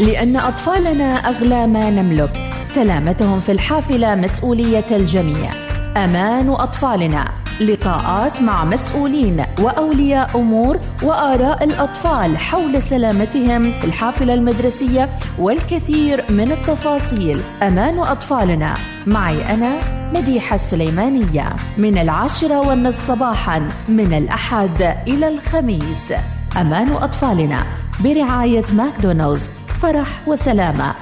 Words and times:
لأن 0.00 0.36
أطفالنا 0.36 1.04
أغلى 1.04 1.66
ما 1.66 1.90
نملك. 1.90 2.50
سلامتهم 2.74 3.40
في 3.40 3.52
الحافلة 3.52 4.14
مسؤولية 4.14 4.86
الجميع. 4.90 5.50
أمان 5.96 6.48
أطفالنا. 6.48 7.24
لقاءات 7.60 8.40
مع 8.40 8.64
مسؤولين 8.64 9.44
وأولياء 9.60 10.40
أمور 10.40 10.78
وآراء 11.02 11.64
الأطفال 11.64 12.38
حول 12.38 12.82
سلامتهم 12.82 13.72
في 13.72 13.84
الحافلة 13.84 14.34
المدرسية 14.34 15.08
والكثير 15.38 16.24
من 16.28 16.52
التفاصيل. 16.52 17.40
أمان 17.62 17.98
أطفالنا. 17.98 18.74
معي 19.06 19.54
أنا 19.54 19.72
مديحة 20.14 20.54
السليمانية. 20.54 21.56
من 21.78 21.98
العاشرة 21.98 22.68
والنصف 22.68 23.06
صباحا 23.06 23.68
من 23.88 24.12
الأحد 24.12 24.82
إلى 25.08 25.28
الخميس. 25.28 26.12
أمان 26.60 26.92
أطفالنا. 26.92 27.62
برعاية 28.04 28.64
ماكدونالدز. 28.72 29.50
فرح 29.82 30.28
وسلامة. 30.28 30.94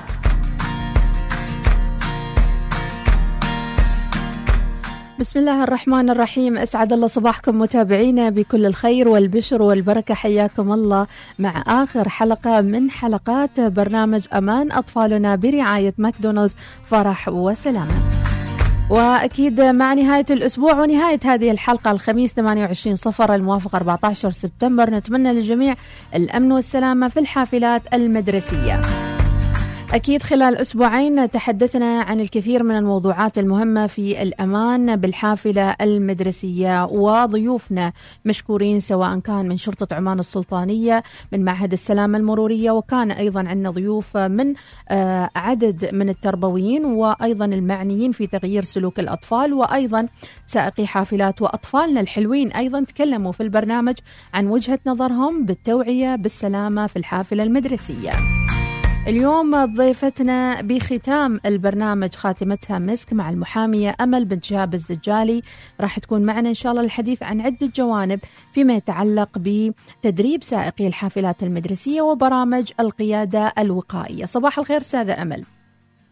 بسم 5.19 5.39
الله 5.39 5.65
الرحمن 5.65 6.11
الرحيم. 6.11 6.59
أسعد 6.59 6.93
الله 6.93 7.07
صباحكم 7.07 7.59
متابعينا 7.59 8.31
بكل 8.31 8.67
الخير 8.67 9.09
والبشر 9.09 9.63
والبركة. 9.63 10.15
حياكم 10.15 10.73
الله 10.73 11.07
مع 11.39 11.65
آخر 11.67 12.09
حلقة 12.09 12.61
من 12.61 12.91
حلقات 12.91 13.61
برنامج 13.61 14.27
أمان 14.35 14.73
أطفالنا 14.73 15.37
برعاية 15.37 15.95
ماكدونالدز. 15.99 16.55
فرح 16.85 17.29
وسلامة. 17.29 17.95
وأكيد 18.91 19.61
مع 19.61 19.95
نهاية 19.95 20.25
الأسبوع 20.31 20.75
ونهاية 20.75 21.21
هذه 21.25 21.51
الحلقة 21.51 21.91
الخميس 21.91 22.33
28 22.33 22.97
صفر 22.97 23.35
الموافق 23.35 23.75
14 23.75 24.31
سبتمبر 24.31 24.91
نتمنى 24.91 25.33
للجميع 25.33 25.75
الأمن 26.15 26.53
والسلامة 26.53 27.09
في 27.09 27.21
الحافلات 27.21 27.95
المدرسية. 27.95 28.81
أكيد 29.95 30.23
خلال 30.23 30.57
أسبوعين 30.57 31.31
تحدثنا 31.31 32.01
عن 32.03 32.21
الكثير 32.21 32.63
من 32.63 32.77
الموضوعات 32.77 33.39
المهمة 33.39 33.87
في 33.87 34.23
الأمان 34.23 34.97
بالحافلة 34.97 35.75
المدرسية 35.81 36.85
وضيوفنا 36.85 37.93
مشكورين 38.25 38.81
سواء 38.81 39.19
كان 39.19 39.49
من 39.49 39.57
شرطة 39.57 39.97
عمان 39.97 40.19
السلطانية 40.19 41.03
من 41.33 41.45
معهد 41.45 41.73
السلامة 41.73 42.19
المرورية 42.19 42.71
وكان 42.71 43.11
أيضا 43.11 43.41
عندنا 43.49 43.71
ضيوف 43.71 44.17
من 44.17 44.55
آه، 44.89 45.31
عدد 45.37 45.95
من 45.95 46.09
التربويين 46.09 46.85
وأيضا 46.85 47.45
المعنيين 47.45 48.13
في 48.13 48.27
تغيير 48.27 48.65
سلوك 48.65 49.01
الأطفال 49.01 49.55
وأيضا 49.55 50.09
سائقي 50.47 50.87
حافلات 50.87 51.43
وأطفالنا 51.43 52.01
الحلوين 52.01 52.53
أيضا 52.53 52.85
تكلموا 52.85 53.33
في 53.33 53.43
البرنامج 53.43 53.95
عن 54.35 54.47
وجهة 54.47 54.79
نظرهم 54.87 55.45
بالتوعية 55.45 56.17
بالسلامة 56.17 56.87
في 56.87 56.97
الحافلة 56.97 57.43
المدرسية. 57.43 58.40
اليوم 59.11 59.65
ضيفتنا 59.65 60.63
بختام 60.63 61.41
البرنامج 61.47 62.15
خاتمتها 62.15 62.79
مسك 62.79 63.13
مع 63.13 63.31
المحامية 63.31 63.95
أمل 64.01 64.25
بنت 64.25 64.45
شهاب 64.45 64.75
الزجالي. 64.75 65.43
راح 65.81 65.99
تكون 65.99 66.23
معنا 66.23 66.49
إن 66.49 66.55
شاء 66.55 66.73
الله 66.73 66.85
الحديث 66.85 67.23
عن 67.23 67.41
عدة 67.41 67.71
جوانب 67.77 68.21
فيما 68.53 68.75
يتعلق 68.75 69.29
بتدريب 69.39 70.43
سائقي 70.43 70.87
الحافلات 70.87 71.43
المدرسية 71.43 72.03
وبرامج 72.03 72.73
القيادة 72.81 73.53
الوقائية. 73.59 74.25
صباح 74.25 74.59
الخير 74.59 74.81
أستاذة 74.81 75.23
أمل. 75.23 75.45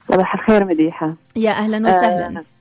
صباح 0.09 0.35
الخير 0.35 0.65
مديحة. 0.65 1.15
يا 1.37 1.51
أهلا 1.51 1.89
وسهلا. 1.89 2.39
آه 2.41 2.58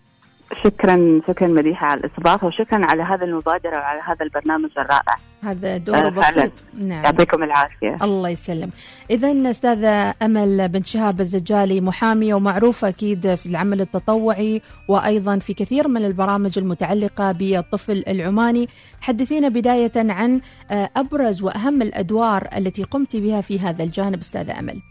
شكرا 0.63 1.21
شكرا 1.27 1.47
مديحة 1.47 1.87
على 1.87 1.99
الاستضافة 1.99 2.47
وشكرا 2.47 2.85
على 2.85 3.03
هذه 3.03 3.23
المبادرة 3.23 3.77
وعلى 3.77 4.01
هذا 4.01 4.25
البرنامج 4.25 4.69
الرائع. 4.77 5.15
هذا 5.43 5.77
دور 5.77 5.97
آه 5.97 6.09
بسيط. 6.09 6.51
نعم. 6.77 7.03
يعطيكم 7.03 7.43
العافية. 7.43 7.97
الله 8.01 8.29
يسلم. 8.29 8.69
إذا 9.09 9.49
أستاذة 9.49 10.13
أمل 10.21 10.69
بنت 10.69 10.85
شهاب 10.85 11.21
الزجالي 11.21 11.81
محامية 11.81 12.33
ومعروفة 12.33 12.87
أكيد 12.87 13.35
في 13.35 13.45
العمل 13.45 13.81
التطوعي 13.81 14.61
وأيضا 14.87 15.39
في 15.39 15.53
كثير 15.53 15.87
من 15.87 16.05
البرامج 16.05 16.59
المتعلقة 16.59 17.31
بالطفل 17.31 18.03
العماني. 18.07 18.67
حدثينا 19.01 19.49
بداية 19.49 19.91
عن 19.95 20.41
آه، 20.71 20.89
أبرز 20.95 21.41
وأهم 21.41 21.81
الأدوار 21.81 22.47
التي 22.57 22.83
قمت 22.83 23.15
بها 23.15 23.41
في 23.41 23.59
هذا 23.59 23.83
الجانب 23.83 24.19
أستاذة 24.19 24.59
أمل. 24.59 24.81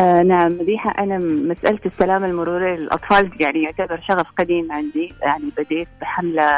آه 0.00 0.22
نعم 0.22 0.52
مديحة 0.52 0.90
أنا 0.98 1.18
مسألة 1.18 1.78
السلامة 1.86 2.26
المرورية 2.26 2.76
للأطفال 2.76 3.30
يعني 3.40 3.62
يعتبر 3.62 4.00
شغف 4.02 4.26
قديم 4.38 4.72
عندي 4.72 5.12
يعني 5.22 5.52
بديت 5.58 5.88
بحملة 6.00 6.52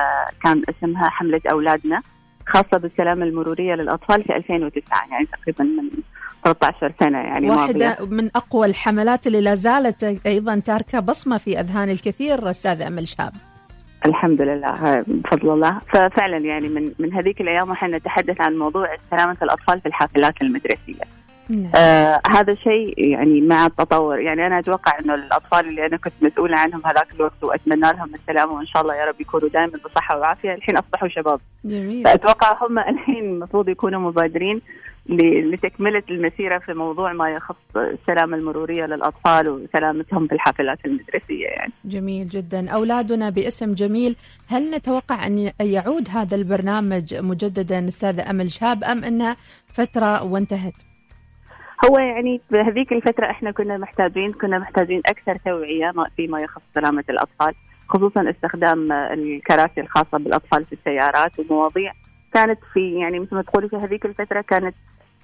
كان 0.45 0.63
اسمها 0.69 1.09
حملة 1.09 1.41
أولادنا 1.51 2.03
خاصة 2.47 2.79
بالسلامة 2.79 3.25
المرورية 3.25 3.75
للأطفال 3.75 4.23
في 4.25 4.37
2009 4.37 4.83
يعني 5.11 5.27
تقريبا 5.27 5.65
من 5.65 5.89
13 6.45 6.93
سنة 7.01 7.19
يعني 7.19 7.51
واحدة 7.51 7.97
ماضية. 8.01 8.17
من 8.17 8.31
أقوى 8.37 8.67
الحملات 8.67 9.27
اللي 9.27 9.41
لا 9.41 9.55
زالت 9.55 10.27
أيضا 10.27 10.59
تاركة 10.59 11.01
بصمة 11.01 11.37
في 11.37 11.61
أذهان 11.61 11.91
الكثير 11.91 12.51
أستاذ 12.51 12.83
أمل 12.83 13.09
شاب 13.09 13.33
الحمد 14.07 14.41
لله 14.43 15.05
بفضل 15.07 15.53
الله 15.53 15.81
ففعلا 15.93 16.37
يعني 16.37 16.69
من 16.69 16.93
من 16.99 17.13
هذيك 17.13 17.41
الأيام 17.41 17.71
إحنا 17.71 17.97
نتحدث 17.99 18.41
عن 18.41 18.57
موضوع 18.57 18.97
سلامة 19.11 19.37
الأطفال 19.43 19.81
في 19.81 19.87
الحافلات 19.87 20.43
المدرسية. 20.43 21.26
نعم. 21.49 21.71
آه 21.75 22.21
هذا 22.31 22.55
شيء 22.55 22.95
يعني 22.99 23.41
مع 23.41 23.67
التطور 23.67 24.21
يعني 24.21 24.47
أنا 24.47 24.59
أتوقع 24.59 24.99
إنه 24.99 25.15
الأطفال 25.15 25.69
اللي 25.69 25.87
أنا 25.87 25.97
كنت 25.97 26.13
مسؤولة 26.23 26.59
عنهم 26.59 26.83
هذاك 26.87 27.09
الوقت 27.15 27.45
وأتمنى 27.45 27.93
لهم 27.93 28.15
السلامة 28.15 28.53
وإن 28.53 28.67
شاء 28.67 28.83
الله 28.83 28.95
يا 28.95 29.05
رب 29.05 29.21
يكونوا 29.21 29.49
دائما 29.49 29.79
بصحة 29.85 30.19
وعافية 30.19 30.55
الحين 30.55 30.77
أصبحوا 30.77 31.09
شباب 31.09 31.41
جميل 31.65 32.05
فأتوقع 32.05 32.67
هم 32.67 32.79
الحين 32.95 33.25
المفروض 33.25 33.69
يكونوا 33.69 34.01
مبادرين 34.01 34.63
لتكملة 35.09 36.03
المسيرة 36.11 36.59
في 36.59 36.75
موضوع 36.75 37.13
ما 37.13 37.31
يخص 37.31 37.57
السلامة 37.77 38.37
المرورية 38.37 38.85
للأطفال 38.85 39.49
وسلامتهم 39.49 40.27
في 40.27 40.35
الحافلات 40.35 40.79
المدرسية 40.87 41.47
يعني. 41.47 41.73
جميل 41.85 42.29
جدا، 42.29 42.71
أولادنا 42.71 43.31
باسم 43.31 43.75
جميل، 43.75 44.17
هل 44.49 44.71
نتوقع 44.71 45.27
أن 45.27 45.53
يعود 45.61 46.09
هذا 46.09 46.37
البرنامج 46.37 47.15
مجددا 47.15 47.89
أستاذة 47.89 48.31
أمل 48.31 48.51
شاب 48.51 48.85
أم 48.85 49.05
إنها 49.05 49.37
فترة 49.67 50.25
وانتهت؟ 50.25 50.96
هو 51.85 51.99
يعني 51.99 52.41
بهذيك 52.51 52.93
الفترة 52.93 53.31
إحنا 53.31 53.51
كنا 53.51 53.77
محتاجين 53.77 54.33
كنا 54.33 54.59
محتاجين 54.59 55.01
أكثر 55.07 55.37
توعية 55.45 55.93
فيما 56.17 56.41
يخص 56.41 56.63
سلامة 56.75 57.05
الأطفال 57.11 57.55
خصوصا 57.89 58.31
استخدام 58.31 58.93
الكراسي 58.93 59.81
الخاصة 59.81 60.19
بالأطفال 60.19 60.65
في 60.65 60.73
السيارات 60.73 61.41
ومواضيع 61.41 61.93
كانت 62.33 62.59
في 62.73 62.95
يعني 63.01 63.21
مثل 63.21 63.35
ما 63.35 63.43
تقولي 63.43 63.69
في 63.69 63.77
هذيك 63.77 64.07
الفترة 64.07 64.41
كانت 64.41 64.75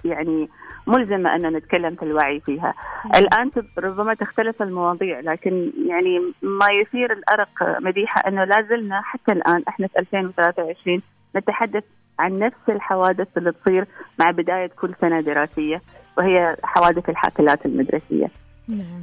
يعني 0.05 0.49
ملزمة 0.87 1.35
أن 1.35 1.53
نتكلم 1.55 1.95
في 1.95 2.03
الوعي 2.03 2.39
فيها. 2.39 2.73
الآن 3.15 3.51
ربما 3.77 4.13
تختلف 4.13 4.61
المواضيع 4.61 5.19
لكن 5.19 5.71
يعني 5.87 6.19
ما 6.41 6.67
يثير 6.81 7.13
الأرق 7.13 7.79
مديحة 7.79 8.27
أنه 8.27 8.43
لا 8.43 8.61
زلنا 8.61 9.01
حتى 9.01 9.31
الآن 9.31 9.63
إحنا 9.67 9.87
في 9.87 9.99
2023 9.99 11.01
نتحدث 11.35 11.83
عن 12.19 12.39
نفس 12.39 12.69
الحوادث 12.69 13.27
اللي 13.37 13.51
تصير 13.51 13.85
مع 14.19 14.29
بداية 14.29 14.67
كل 14.67 14.93
سنة 15.01 15.21
دراسية. 15.21 15.81
وهي 16.17 16.55
حوادث 16.63 17.09
الحافلات 17.09 17.65
المدرسية. 17.65 18.27
نعم. 18.67 18.99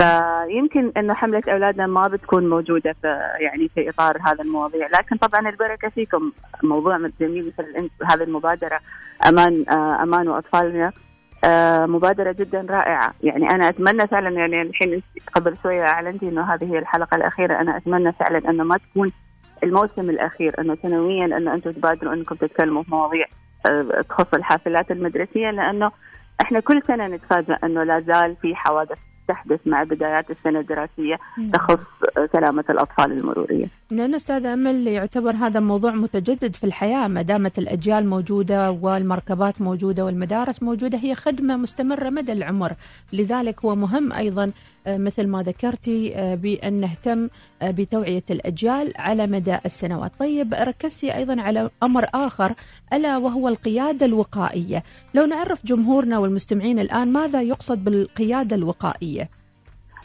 فيمكن 0.48 0.92
إنه 0.96 1.14
حملة 1.14 1.42
أولادنا 1.48 1.86
ما 1.86 2.08
بتكون 2.08 2.48
موجودة 2.48 2.94
في 3.02 3.20
يعني 3.40 3.68
في 3.68 3.88
إطار 3.88 4.18
هذا 4.22 4.42
المواضيع، 4.42 4.86
لكن 4.86 5.16
طبعا 5.16 5.48
البركة 5.48 5.88
فيكم 5.88 6.32
موضوع 6.62 6.98
جميل 7.20 7.52
مثل 7.58 7.90
هذه 8.10 8.22
المبادرة 8.22 8.80
أمان 9.26 9.64
آه، 9.68 10.02
أمان 10.02 10.28
وأطفالنا. 10.28 10.92
آه، 11.44 11.86
مبادرة 11.86 12.32
جدا 12.32 12.66
رائعة. 12.70 13.14
يعني 13.22 13.50
أنا 13.50 13.68
أتمنى 13.68 14.06
فعلا 14.06 14.30
يعني 14.30 14.62
الحين 14.62 15.02
قبل 15.32 15.56
شوية 15.62 15.82
أعلنتي 15.82 16.28
أنه 16.28 16.54
هذه 16.54 16.72
هي 16.72 16.78
الحلقة 16.78 17.14
الأخيرة. 17.14 17.60
أنا 17.60 17.76
أتمنى 17.76 18.12
فعلا 18.12 18.50
أنه 18.50 18.64
ما 18.64 18.76
تكون 18.76 19.12
الموسم 19.62 20.10
الأخير 20.10 20.60
أنه 20.60 20.76
سنويا 20.82 21.24
أنه 21.24 21.54
أنتم 21.54 21.70
تبادروا 21.70 22.14
أنكم 22.14 22.34
تتكلموا 22.34 22.82
في 22.82 22.90
مواضيع 22.90 23.26
آه، 23.66 24.04
تخص 24.08 24.34
الحافلات 24.34 24.90
المدرسية 24.90 25.50
لأنه 25.50 25.90
إحنا 26.40 26.60
كل 26.60 26.82
سنة 26.86 27.06
نتفاجأ 27.06 27.58
إنه 27.64 27.82
لا 27.84 28.00
زال 28.00 28.36
في 28.42 28.54
حوادث 28.56 28.98
تحدث 29.28 29.60
مع 29.66 29.82
بدايات 29.82 30.30
السنة 30.30 30.60
الدراسية 30.60 31.18
تخص 31.52 31.80
سلامة 32.32 32.64
الأطفال 32.70 33.12
المرورية. 33.12 33.66
لأن 33.90 34.14
أستاذ 34.14 34.46
أمل 34.46 34.86
يعتبر 34.86 35.36
هذا 35.36 35.60
موضوع 35.60 35.90
متجدد 35.90 36.56
في 36.56 36.64
الحياة 36.64 37.08
ما 37.08 37.22
دامت 37.22 37.58
الأجيال 37.58 38.06
موجودة 38.06 38.70
والمركبات 38.70 39.60
موجودة 39.60 40.04
والمدارس 40.04 40.62
موجودة 40.62 40.98
هي 40.98 41.14
خدمة 41.14 41.56
مستمرة 41.56 42.10
مدى 42.10 42.32
العمر. 42.32 42.72
لذلك 43.12 43.64
هو 43.64 43.74
مهم 43.74 44.12
أيضا 44.12 44.52
آه، 44.86 44.96
مثل 44.96 45.26
ما 45.26 45.42
ذكرتي 45.42 46.16
آه، 46.16 46.34
بأن 46.34 46.72
نهتم 46.72 47.28
آه، 47.62 47.70
بتوعية 47.70 48.22
الأجيال 48.30 48.92
على 48.96 49.26
مدى 49.26 49.58
السنوات. 49.66 50.12
طيب 50.18 50.54
ركزتي 50.54 51.14
أيضا 51.16 51.40
على 51.40 51.70
أمر 51.82 52.06
آخر 52.14 52.54
ألا 52.92 53.16
وهو 53.16 53.48
القيادة 53.48 54.06
الوقائية. 54.06 54.84
لو 55.14 55.26
نعرف 55.26 55.66
جمهورنا 55.66 56.18
والمستمعين 56.18 56.78
الآن 56.78 57.12
ماذا 57.12 57.42
يقصد 57.42 57.84
بالقيادة 57.84 58.56
الوقائية؟ 58.56 59.39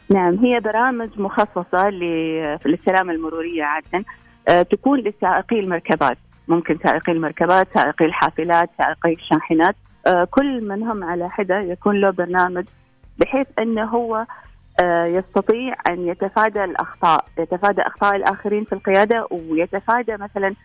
نعم 0.10 0.36
هي 0.36 0.60
برامج 0.60 1.20
مخصصة 1.20 1.90
للسلامة 1.90 3.14
المرورية 3.14 3.64
عادة. 3.64 4.06
تكون 4.64 5.00
لسائقي 5.00 5.60
المركبات 5.60 6.18
ممكن 6.48 6.78
سائقي 6.84 7.12
المركبات 7.12 7.68
سائقي 7.74 8.06
الحافلات 8.06 8.70
سائقي 8.78 9.14
الشاحنات 9.14 9.76
كل 10.32 10.68
منهم 10.68 11.04
على 11.04 11.30
حدة 11.30 11.60
يكون 11.60 11.96
له 11.96 12.10
برنامج 12.10 12.66
بحيث 13.18 13.48
إنه 13.60 13.84
هو 13.84 14.26
آه، 14.80 15.06
يستطيع 15.06 15.76
أن 15.88 16.08
يتفادى 16.08 16.64
الأخطاء، 16.64 17.26
يتفادى 17.40 17.82
أخطاء 17.82 18.16
الآخرين 18.16 18.64
في 18.64 18.74
القيادة 18.74 19.28
ويتفادى 19.32 20.18
مثلا 20.18 20.56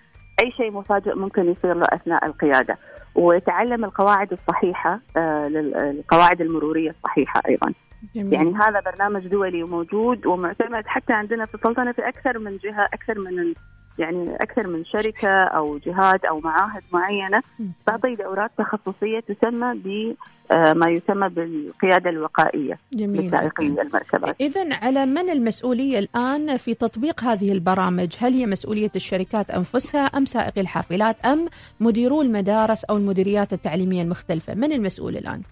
أي 0.43 0.51
شيء 0.51 0.71
مفاجئ 0.71 1.15
ممكن 1.15 1.51
يصير 1.51 1.75
له 1.75 1.87
أثناء 1.93 2.27
القيادة، 2.27 2.79
ويتعلم 3.15 3.85
القواعد 3.85 4.33
الصحيحة 4.33 5.01
آه، 5.17 5.47
القواعد 5.91 6.41
المرورية 6.41 6.91
الصحيحة 6.91 7.43
أيضا. 7.49 7.73
جميل. 8.15 8.33
يعني 8.33 8.55
هذا 8.55 8.81
برنامج 8.81 9.27
دولي 9.27 9.63
وموجود 9.63 10.27
ومعتمد 10.27 10.87
حتى 10.87 11.13
عندنا 11.13 11.45
في 11.45 11.55
السلطنه 11.55 11.93
في 11.93 12.09
أكثر 12.09 12.39
من 12.39 12.57
جهة 12.57 12.89
أكثر 12.93 13.19
من 13.19 13.55
يعني 13.99 14.37
أكثر 14.37 14.69
من 14.69 14.85
شركة 14.85 15.29
أو 15.29 15.79
جهات 15.79 16.25
أو 16.25 16.41
معاهد 16.41 16.83
معينة 16.93 17.43
تعطي 17.87 18.15
دورات 18.15 18.51
تخصصية 18.59 19.21
تسمى 19.21 19.75
ب 19.75 20.15
آه، 20.53 20.73
ما 20.73 20.91
يسمى 20.91 21.29
بالقيادة 21.29 22.11
الوقائية 22.11 22.79
جميل 22.93 23.27
لسائقي 23.27 23.67
المركبات. 23.67 24.37
اذا 24.41 24.75
على 24.75 25.07
من 25.07 25.31
المسؤولية 25.31 25.99
الآن 25.99 26.57
في 26.57 26.75
تطبيق 26.75 27.25
هذه 27.25 27.53
البرامج؟ 27.53 28.17
هل 28.21 28.33
هي 28.33 28.47
مسؤولية 28.47 28.91
الشركات 28.97 29.51
أنفسها 29.51 30.01
أم 30.01 30.25
سائقي 30.25 30.61
الحافلات 30.61 31.27
أم 31.27 31.49
مديرو 31.81 32.23
المدارس 32.23 32.85
أو 32.85 32.97
المديريات 32.97 33.53
التعليمية 33.53 34.03
المختلفة؟ 34.03 34.55
من 34.55 34.73
المسؤول 34.73 35.17
الآن؟ 35.17 35.43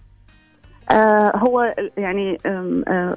آه 0.91 1.37
هو 1.37 1.75
يعني 1.97 2.37
آه 2.45 3.15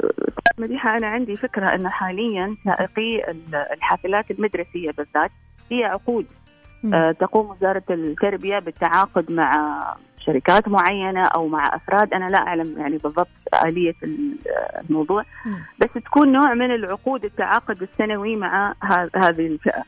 مديحة 0.59 0.97
أنا 0.97 1.07
عندي 1.07 1.37
فكرة 1.37 1.75
انه 1.75 1.89
حاليا 1.89 2.57
سائقي 2.65 3.35
الحافلات 3.73 4.31
المدرسية 4.31 4.91
بالذات 4.91 5.31
هي 5.71 5.85
عقود. 5.85 6.27
آه 6.95 7.13
تقوم 7.13 7.51
وزارة 7.51 7.83
التربية 7.91 8.59
بالتعاقد 8.59 9.31
مع 9.31 9.83
شركات 10.19 10.69
معينة 10.69 11.25
أو 11.25 11.49
مع 11.49 11.77
أفراد. 11.77 12.15
أنا 12.15 12.31
لا 12.31 12.39
أعلم 12.39 12.79
يعني 12.79 12.97
بالضبط 12.97 13.29
آلية 13.65 13.95
الموضوع 14.91 15.25
بس 15.81 15.93
تكون 15.93 16.33
نوع 16.33 16.55
من 16.55 16.75
العقود 16.75 17.25
التعاقد 17.25 17.83
السنوي 17.83 18.37
مع 18.37 18.75
هذه 19.17 19.47
الفئة. 19.47 19.83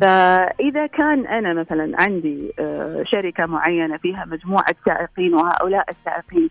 فإذا 0.00 0.86
كان 0.86 1.26
أنا 1.26 1.54
مثلا 1.54 2.02
عندي 2.02 2.52
آه، 2.58 3.02
شركة 3.06 3.46
معينة 3.46 3.96
فيها 3.96 4.24
مجموعة 4.24 4.74
سائقين 4.86 5.34
وهؤلاء 5.34 5.90
السائقين 5.90 6.50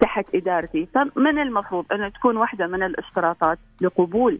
تحت 0.00 0.24
إدارتي 0.34 0.88
فمن 0.94 1.38
المفروض 1.38 1.84
ان 1.92 2.12
تكون 2.12 2.36
واحدة 2.36 2.66
من 2.66 2.82
الاشتراطات 2.82 3.58
لقبول 3.80 4.38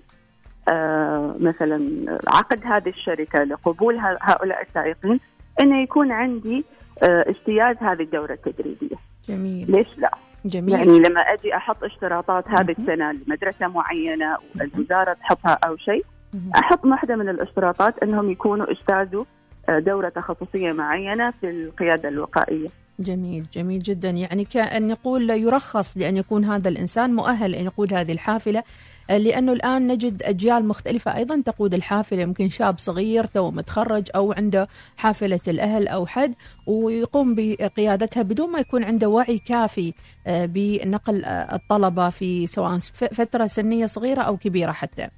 آه، 0.72 1.34
مثلا 1.40 2.04
عقد 2.28 2.60
هذه 2.64 2.88
الشركة 2.88 3.44
لقبول 3.44 3.98
هؤلاء 4.20 4.62
السائقين 4.62 5.20
إنه 5.60 5.82
يكون 5.82 6.12
عندي 6.12 6.64
آه، 7.02 7.24
اجتياز 7.28 7.76
هذه 7.80 8.02
الدورة 8.02 8.32
التدريبية. 8.32 8.96
جميل. 9.28 9.70
ليش 9.70 9.98
لا؟ 9.98 10.10
جميل. 10.44 10.74
يعني 10.74 10.98
لما 10.98 11.20
أجي 11.20 11.56
أحط 11.56 11.84
اشتراطات 11.84 12.48
هذه 12.48 12.74
السنة 12.78 13.12
لمدرسة 13.12 13.66
معينة 13.68 14.36
والوزارة 14.60 15.12
تحطها 15.12 15.58
أو 15.64 15.76
شيء 15.76 16.04
أحط 16.56 16.84
واحدة 16.84 17.16
من 17.16 17.28
الاشتراطات 17.28 18.02
إنهم 18.02 18.30
يكونوا 18.30 18.66
اجتازوا 18.70 19.24
دورة 19.68 20.08
تخصصية 20.08 20.72
معينة 20.72 21.30
في 21.30 21.50
القيادة 21.50 22.08
الوقائية. 22.08 22.68
جميل 23.00 23.46
جميل 23.52 23.82
جدا. 23.82 24.10
يعني 24.10 24.44
كأن 24.44 24.90
يقول 24.90 25.30
يرخص 25.30 25.96
لأن 25.96 26.16
يكون 26.16 26.44
هذا 26.44 26.68
الإنسان 26.68 27.14
مؤهل 27.14 27.54
أن 27.54 27.64
يقود 27.64 27.94
هذه 27.94 28.12
الحافلة 28.12 28.62
لأنه 29.08 29.52
الآن 29.52 29.86
نجد 29.86 30.22
أجيال 30.22 30.68
مختلفة 30.68 31.16
أيضا 31.16 31.42
تقود 31.46 31.74
الحافلة 31.74 32.22
يمكن 32.22 32.48
شاب 32.48 32.78
صغير 32.78 33.24
تو 33.24 33.50
متخرج 33.50 34.08
أو 34.14 34.32
عنده 34.32 34.66
حافلة 34.96 35.40
الأهل 35.48 35.88
أو 35.88 36.06
حد 36.06 36.34
ويقوم 36.66 37.34
بقيادتها 37.34 38.22
بدون 38.22 38.52
ما 38.52 38.58
يكون 38.58 38.84
عنده 38.84 39.08
وعي 39.08 39.38
كافي 39.38 39.94
آه، 40.26 40.46
بنقل 40.46 41.24
آه، 41.24 41.54
الطلبة 41.54 42.10
في 42.10 42.46
سواء 42.46 42.78
فترة 43.12 43.46
سنية 43.46 43.86
صغيرة 43.86 44.20
أو 44.22 44.36
كبيرة 44.36 44.72
حتى. 44.72 45.08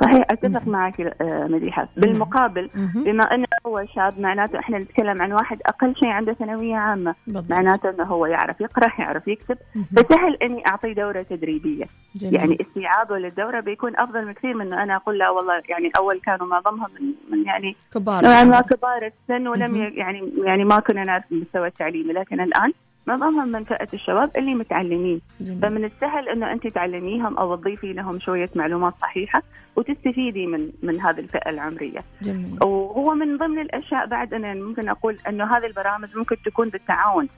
صحيح 0.00 0.26
أتفق 0.30 0.68
معك 0.68 1.00
آه، 1.00 1.46
مديحة. 1.50 1.88
بالمقابل 1.96 2.70
بما 2.94 3.34
انه 3.34 3.45
هو 3.66 3.84
شاب 3.94 4.20
معناته 4.20 4.58
إحنا 4.58 4.78
نتكلم 4.78 5.22
عن 5.22 5.32
واحد 5.32 5.58
أقل 5.66 5.94
شيء 5.96 6.08
عنده 6.08 6.32
ثانوية 6.32 6.76
عامة. 6.76 7.14
بالضبط. 7.26 7.50
معناته 7.50 7.90
إنه 7.90 8.04
هو 8.04 8.26
يعرف 8.26 8.60
يقرأ 8.60 8.92
يعرف 8.98 9.28
يكتب. 9.28 9.58
فسهل 9.96 10.34
إني 10.42 10.62
أعطيه 10.66 10.92
دورة 10.92 11.22
تدريبية. 11.22 11.84
جميل. 12.14 12.34
يعني 12.34 12.58
استيعابه 12.60 13.18
للدورة 13.18 13.60
بيكون 13.60 13.92
أفضل 13.96 14.24
بكثير 14.24 14.54
من 14.54 14.66
إنه 14.66 14.82
أنا 14.82 14.96
أقول 14.96 15.18
لا 15.18 15.30
والله 15.30 15.62
يعني 15.68 15.90
أول 15.96 16.20
كانوا 16.20 16.46
معظمهم 16.46 16.88
من, 17.00 17.12
من 17.30 17.46
يعني 17.46 17.76
كبار. 17.94 18.24
نوعا 18.24 18.44
ما 18.44 18.60
كبار 18.60 19.12
السن 19.12 19.48
ولم 19.48 19.76
يعني 19.76 20.32
يعني 20.44 20.64
ما 20.64 20.80
كنا 20.80 21.04
نعرف 21.04 21.24
المستوى 21.32 21.66
التعليمي. 21.66 22.12
لكن 22.12 22.40
الآن 22.40 22.72
معظمهم 23.06 23.48
من 23.48 23.64
فئة 23.64 23.88
الشباب 23.94 24.30
اللي 24.36 24.54
متعلمين 24.54 25.20
جميل. 25.40 25.60
فمن 25.62 25.84
السهل 25.84 26.28
إنه 26.28 26.52
أنت 26.52 26.66
تعلميهم 26.66 27.38
أو 27.38 27.56
تضيفي 27.56 27.92
لهم 27.92 28.20
شوية 28.20 28.50
معلومات 28.54 28.94
صحيحة 29.02 29.42
وتستفيدي 29.76 30.46
من 30.46 30.70
من 30.82 31.00
هذه 31.00 31.18
الفئة 31.18 31.50
العمرية 31.50 32.04
جميل. 32.22 32.58
وهو 32.62 33.14
من 33.14 33.36
ضمن 33.36 33.58
الأشياء 33.58 34.06
بعد 34.06 34.34
أنا 34.34 34.54
ممكن 34.54 34.88
أقول 34.88 35.16
إنه 35.28 35.44
هذه 35.44 35.66
البرامج 35.66 36.16
ممكن 36.16 36.36
تكون 36.44 36.68
بالتعاون 36.68 37.28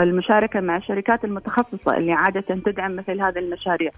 المشاركة 0.00 0.60
مع 0.60 0.76
الشركات 0.76 1.24
المتخصصة 1.24 1.96
اللي 1.96 2.12
عادة 2.12 2.40
تدعم 2.40 2.96
مثل 2.96 3.20
هذه 3.20 3.38
المشاريع 3.38 3.90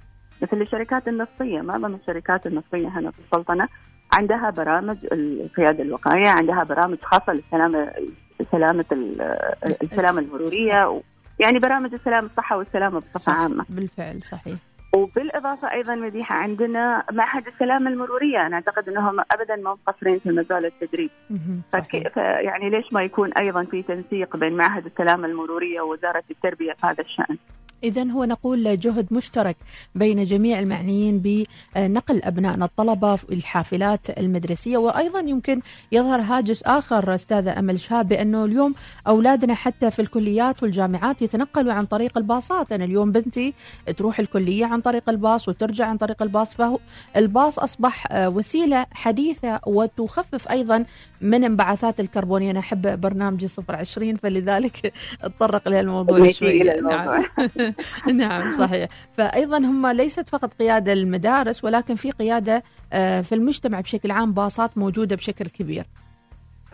مثل 0.42 0.62
الشركات 0.62 1.08
النفطية 1.08 1.60
معظم 1.60 1.94
الشركات 1.94 2.46
النفطية 2.46 2.88
هنا 2.88 3.10
في 3.10 3.18
السلطنة 3.18 3.68
عندها 4.12 4.50
برامج 4.50 4.96
القيادة 5.12 5.82
الوقائية 5.82 6.28
عندها 6.28 6.64
برامج 6.64 6.98
خاصة 7.02 7.32
للسلامه 7.32 7.92
سلامة 8.52 8.84
السلامة 9.82 10.20
المروريه 10.20 11.02
يعني 11.40 11.58
برامج 11.58 11.92
السلام 11.92 12.24
الصحة 12.26 12.56
والسلامة 12.56 12.98
بصفة 12.98 13.32
عامة. 13.32 13.64
بالفعل 13.68 14.22
صحيح. 14.22 14.58
وبالإضافة 14.94 15.72
أيضا 15.72 15.94
مديحة 15.94 16.34
عندنا 16.34 17.04
معهد 17.12 17.46
السلامة 17.46 17.90
المرورية. 17.90 18.46
أنا 18.46 18.56
أعتقد 18.56 18.88
أنهم 18.88 19.20
ابدا 19.20 19.56
ما 19.56 19.76
مقصرين 19.86 20.18
في 20.18 20.28
مجال 20.28 20.66
التدريب. 20.66 21.10
يعني 22.16 22.70
ليش 22.70 22.92
ما 22.92 23.02
يكون 23.02 23.32
أيضا 23.32 23.64
في 23.64 23.82
تنسيق 23.82 24.36
بين 24.36 24.56
معهد 24.56 24.86
السلامة 24.86 25.26
المرورية 25.26 25.80
ووزارة 25.80 26.24
التربية 26.30 26.72
في 26.72 26.86
هذا 26.86 27.00
الشأن؟ 27.02 27.36
إذا 27.84 28.10
هو 28.10 28.24
نقول 28.24 28.76
جهد 28.80 29.06
مشترك 29.10 29.56
بين 29.94 30.24
جميع 30.24 30.58
المعنيين 30.58 31.18
بنقل 31.18 32.22
أبنائنا 32.22 32.64
الطلبة 32.64 33.16
في 33.16 33.34
الحافلات 33.34 34.18
المدرسية 34.18 34.76
وأيضا 34.76 35.20
يمكن 35.20 35.60
يظهر 35.92 36.20
هاجس 36.20 36.62
آخر 36.62 37.14
أستاذة 37.14 37.58
أمل 37.58 37.80
شاب 37.80 38.08
بأنه 38.08 38.44
اليوم 38.44 38.74
أولادنا 39.06 39.54
حتى 39.54 39.90
في 39.90 40.02
الكليات 40.02 40.62
والجامعات 40.62 41.22
يتنقلوا 41.22 41.72
عن 41.72 41.84
طريق 41.84 42.18
الباصات. 42.18 42.72
أنا 42.72 42.84
اليوم 42.84 43.12
بنتي 43.12 43.54
تروح 43.96 44.18
الكلية 44.18 44.66
عن 44.66 44.80
طريق 44.80 45.10
الباص 45.10 45.48
وترجع 45.48 45.86
عن 45.86 45.96
طريق 45.96 46.22
الباص 46.22 46.54
فهو 46.54 46.78
الباص 47.16 47.58
أصبح 47.58 48.06
وسيلة 48.12 48.86
حديثة 48.92 49.60
وتخفف 49.66 50.50
أيضا 50.50 50.84
من 51.20 51.44
انبعاثات 51.44 52.00
الكربونية. 52.00 52.50
أنا 52.50 52.58
أحب 52.58 53.00
برنامج 53.00 53.46
صفر 53.46 53.76
عشرين 53.76 54.16
فلذلك 54.16 54.92
أتطرق 55.22 55.68
للموضوع 55.68 56.30
شوي. 56.30 56.62
نعم. 58.14 58.50
صحيح. 58.50 58.88
فأيضا 59.18 59.58
هم 59.58 59.86
ليست 59.86 60.28
فقط 60.28 60.54
قيادة 60.54 60.92
المدارس 60.92 61.64
ولكن 61.64 61.94
في 61.94 62.10
قيادة 62.10 62.62
آه، 62.92 63.20
في 63.20 63.34
المجتمع 63.34 63.80
بشكل 63.80 64.10
عام 64.10 64.32
باصات 64.32 64.78
موجودة 64.78 65.16
بشكل 65.16 65.44
كبير. 65.44 65.86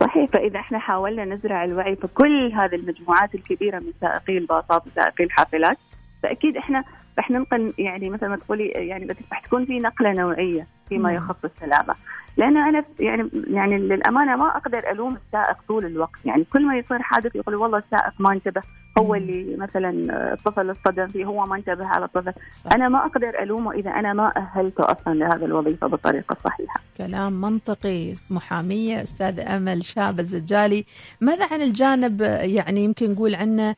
صحيح 0.01 0.31
فإذا 0.31 0.61
إحنا 0.61 0.79
حاولنا 0.79 1.25
نزرع 1.25 1.65
الوعي 1.65 1.97
في 1.97 2.07
كل 2.07 2.53
هذه 2.53 2.75
المجموعات 2.75 3.35
الكبيرة 3.35 3.79
من 3.79 3.93
سائقي 4.01 4.39
الباصات 4.39 4.87
وسائقي 4.87 5.25
الحافلات 5.25 5.79
فأكيد 6.23 6.57
إحنا 6.57 6.85
رح 7.19 7.31
ننقل 7.31 7.75
يعني 7.79 8.11
مثل 8.11 8.27
ما 8.27 8.37
تقولي 8.37 8.67
يعني 8.69 9.17
رح 9.33 9.41
تكون 9.41 9.67
في 9.67 9.79
نقلة 9.79 10.13
نوعية 10.13 10.67
فيما 10.89 11.13
يخص 11.13 11.45
السلامة. 11.45 11.95
لأنه 12.37 12.69
أنا 12.69 12.85
يعني 13.01 13.31
يعني 13.47 13.79
للأمانة 13.79 14.37
ما 14.37 14.57
أقدر 14.57 14.91
ألوم 14.91 15.17
السائق 15.17 15.57
طول 15.69 15.85
الوقت. 15.87 16.27
يعني 16.27 16.45
كل 16.45 16.67
ما 16.67 16.77
يصير 16.77 17.03
حادث 17.03 17.37
يقول 17.37 17.55
والله 17.55 17.79
السائق 17.79 18.13
ما 18.19 18.33
انتبه. 18.33 18.63
هو 19.01 19.15
اللي 19.15 19.57
مثلا 19.57 19.91
الطفل 20.33 20.71
اصطدم 20.71 21.07
فيه 21.07 21.25
هو 21.25 21.47
ما 21.47 21.57
انتبه 21.57 21.87
على 21.87 22.05
الطفل 22.05 22.33
صح. 22.65 22.73
أنا 22.73 22.89
ما 22.89 23.07
أقدر 23.07 23.43
ألومه 23.43 23.73
إذا 23.73 23.91
أنا 23.91 24.13
ما 24.13 24.33
أهلته 24.37 24.85
أصلا 24.93 25.15
لهذه 25.15 25.45
الوظيفة 25.45 25.87
بالطريقة 25.87 26.33
الصحيحه 26.33 26.81
كلام 26.99 27.41
منطقي 27.41 28.15
محامية 28.31 29.03
أستاذ 29.03 29.41
أمل 29.41 29.85
شاب 29.85 30.21
الزجالي. 30.21 30.85
ماذا 31.21 31.47
عن 31.51 31.63
الجانب 31.63 32.21
يعني 32.41 32.85
يمكن 32.85 33.11
نقول 33.11 33.35
عنه 33.35 33.63
آه 33.63 33.77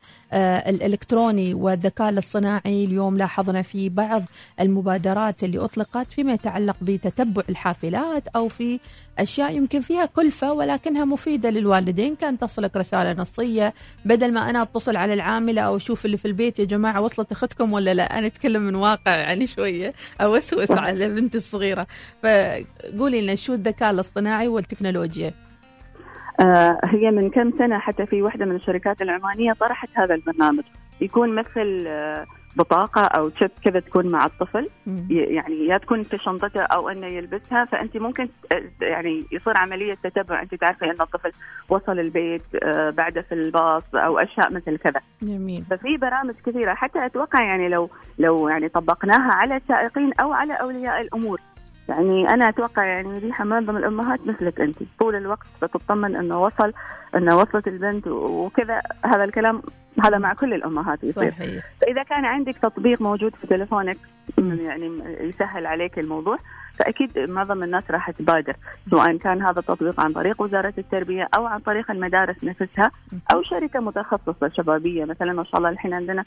الإلكتروني 0.69 1.53
والذكاء 1.53 2.09
الاصطناعي. 2.09 2.83
اليوم 2.83 3.17
لاحظنا 3.17 3.61
في 3.61 3.89
بعض 3.89 4.23
المبادرات 4.59 5.43
اللي 5.43 5.59
أطلقت 5.59 6.07
فيما 6.13 6.33
يتعلق 6.33 6.75
بتتبع 6.81 7.43
الحافلات 7.49 8.27
أو 8.27 8.47
في 8.47 8.79
أشياء 9.19 9.55
يمكن 9.55 9.81
فيها 9.81 10.05
كلفة 10.05 10.53
ولكنها 10.53 11.05
مفيدة 11.05 11.49
للوالدين. 11.49 12.15
كان 12.15 12.37
تصلك 12.39 12.77
رسالة 12.77 13.13
نصية 13.13 13.73
بدل 14.05 14.33
ما 14.33 14.49
أنا 14.49 14.61
أتصل 14.61 14.95
على 14.97 15.13
العاملة 15.13 15.61
أو 15.61 15.75
أشوف 15.75 16.05
اللي 16.05 16.17
في 16.17 16.25
البيت 16.27 16.59
يا 16.59 16.65
جماعة 16.65 17.01
وصلت 17.01 17.31
أختكم 17.31 17.73
ولا 17.73 17.93
لا؟ 17.93 18.17
أنا 18.19 18.27
أتكلم 18.27 18.61
من 18.61 18.75
واقع 18.75 19.15
يعني 19.17 19.47
شوية 19.47 19.93
أوسوس 20.21 20.71
على 20.85 21.09
بنتي 21.09 21.37
الصغيرة. 21.37 21.87
فقولي 22.23 23.21
لنا 23.21 23.35
شو 23.35 23.53
الذكاء 23.53 23.91
الاصطناعي 23.91 24.47
والتكنولوجيا؟ 24.47 25.27
آه 25.27 25.42
هي 26.83 27.11
من 27.11 27.29
كم 27.29 27.51
سنة 27.51 27.79
حتى 27.79 28.05
في 28.05 28.21
واحدة 28.21 28.45
من 28.45 28.55
الشركات 28.55 29.01
العمانية 29.01 29.53
طرحت 29.53 29.89
هذا 29.93 30.15
البرنامج. 30.15 30.63
يكون 31.01 31.35
مثل 31.35 31.83
آه 31.87 32.25
بطاقة 32.57 33.01
أو 33.01 33.29
تشيب 33.29 33.51
كذا 33.65 33.79
تكون 33.79 34.07
مع 34.11 34.25
الطفل. 34.25 34.69
يعني 35.19 35.67
يا 35.67 35.77
تكون 35.77 36.03
في 36.03 36.17
شنطته 36.17 36.61
أو 36.61 36.89
إنه 36.89 37.07
يلبسها 37.07 37.65
فأنت 37.65 37.97
ممكن 37.97 38.27
ت- 38.49 38.63
يعني 38.81 39.23
يصير 39.31 39.57
عملية 39.57 39.93
تتبع. 40.03 40.41
أنت 40.41 40.55
تعرفي 40.55 40.85
إن 40.85 41.01
الطفل 41.01 41.31
وصل 41.69 41.99
البيت 41.99 42.41
آه، 42.63 42.89
بعده 42.89 43.21
في 43.21 43.35
الباص 43.35 43.83
أو 43.95 44.19
أشياء 44.19 44.53
مثل 44.53 44.77
كذا. 44.77 45.01
جميل. 45.21 45.63
ففي 45.69 45.97
برامج 45.97 46.33
كثيرة. 46.45 46.73
حتى 46.73 47.05
أتوقع 47.05 47.43
يعني 47.43 47.69
لو 47.69 47.89
لو 48.19 48.49
يعني 48.49 48.69
طبقناها 48.69 49.33
على 49.33 49.55
السائقين 49.55 50.13
أو 50.13 50.33
على 50.33 50.53
أولياء 50.53 51.01
الأمور. 51.01 51.39
يعني 51.93 52.29
أنا 52.29 52.49
أتوقع 52.49 52.85
يعني 52.85 53.17
ريحة 53.17 53.43
معظم 53.43 53.77
الأمهات 53.77 54.19
مثلك 54.27 54.61
أنت. 54.61 54.77
طول 54.99 55.15
الوقت 55.15 55.47
بتطمن 55.61 56.15
إنه 56.15 56.41
وصل 56.41 56.73
إنه 57.15 57.37
وصلت 57.37 57.67
البنت 57.67 58.07
وكذا. 58.07 58.81
هذا 59.05 59.23
الكلام 59.23 59.61
هذا 60.03 60.17
مع 60.17 60.33
كل 60.33 60.53
الأمهات 60.53 61.03
يصير. 61.03 61.31
صحيح. 61.31 61.63
فإذا 61.81 62.03
كان 62.03 62.25
عندك 62.25 62.57
تطبيق 62.57 63.01
موجود 63.01 63.35
في 63.35 63.47
تليفونك 63.47 63.97
يعني 64.37 64.91
يسهل 65.19 65.65
عليك 65.65 65.99
الموضوع 65.99 66.37
فأكيد 66.73 67.19
معظم 67.19 67.63
الناس 67.63 67.91
راح 67.91 68.11
تبادر 68.11 68.55
سواء 68.85 69.17
كان 69.17 69.41
هذا 69.41 69.59
التطبيق 69.59 69.99
عن 69.99 70.13
طريق 70.13 70.41
وزارة 70.41 70.73
التربية 70.77 71.27
أو 71.37 71.45
عن 71.45 71.59
طريق 71.59 71.91
المدارس 71.91 72.43
نفسها 72.43 72.91
أو 73.33 73.41
شركة 73.41 73.79
متخصصة 73.79 74.47
شبابية. 74.47 75.05
مثلا 75.05 75.33
ما 75.33 75.43
شاء 75.43 75.57
الله 75.57 75.69
الحين 75.69 75.93
عندنا 75.93 76.23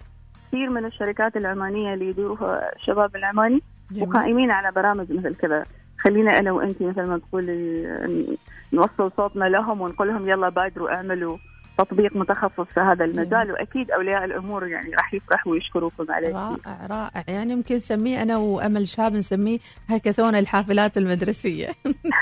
كثير 0.49 0.71
من 0.71 0.85
الشركات 0.85 1.37
العمانية 1.37 1.95
اللي 1.95 2.09
يديروها 2.09 2.77
الشباب 2.77 3.17
العماني 3.17 3.63
جميل. 3.91 4.09
وقائمين 4.09 4.51
على 4.51 4.73
برامج 4.73 5.13
مثل 5.13 5.35
كذا 5.35 5.65
خلينا 5.99 6.39
أنا 6.39 6.53
وانت 6.53 6.83
مثل 6.83 7.03
ما 7.03 7.19
تقولي 7.19 8.37
نوصل 8.73 9.13
صوتنا 9.17 9.45
لهم 9.45 9.81
ونقول 9.81 10.09
لهم 10.09 10.29
يلا 10.29 10.49
بادروا 10.49 10.95
اعملوا 10.95 11.39
تطبيق 11.79 12.17
متخصص 12.17 12.67
في 12.75 12.81
هذا 12.81 13.05
المجال 13.05 13.53
وأكيد 13.53 13.91
أولياء 13.91 14.25
الأمور 14.25 14.67
يعني 14.67 14.91
راح 14.95 15.15
يفرحوا 15.15 15.53
ويشكروكم 15.53 16.07
عليه. 16.13 16.35
رائع 16.35 16.87
رائع. 16.91 17.25
يعني 17.29 17.53
يمكن 17.53 17.75
نسميه 17.75 18.23
أنا 18.23 18.37
وأمل 18.37 18.89
شاب 18.89 19.13
نسميه 19.13 19.59
هاكاثون 19.89 20.35
الحافلات 20.35 20.99
المدرسية. 20.99 21.71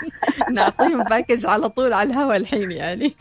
نعطيهم 0.54 1.02
package 1.02 1.46
على 1.46 1.68
طول 1.68 1.92
على 1.92 2.10
الهواء 2.10 2.36
الحين 2.36 2.70
يعني. 2.70 3.14